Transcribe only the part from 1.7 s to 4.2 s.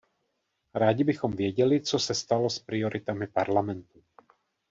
co se stalo s prioritami Parlamentu.